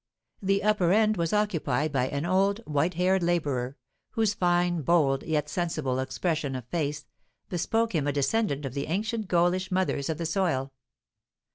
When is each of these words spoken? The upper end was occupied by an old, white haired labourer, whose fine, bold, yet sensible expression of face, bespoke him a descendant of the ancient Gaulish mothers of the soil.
The 0.41 0.63
upper 0.63 0.91
end 0.91 1.15
was 1.15 1.31
occupied 1.31 1.91
by 1.91 2.07
an 2.07 2.25
old, 2.25 2.61
white 2.65 2.95
haired 2.95 3.21
labourer, 3.21 3.77
whose 4.13 4.33
fine, 4.33 4.81
bold, 4.81 5.21
yet 5.21 5.47
sensible 5.47 5.99
expression 5.99 6.55
of 6.55 6.65
face, 6.69 7.05
bespoke 7.49 7.93
him 7.93 8.07
a 8.07 8.11
descendant 8.11 8.65
of 8.65 8.73
the 8.73 8.87
ancient 8.87 9.27
Gaulish 9.27 9.69
mothers 9.69 10.09
of 10.09 10.17
the 10.17 10.25
soil. 10.25 10.73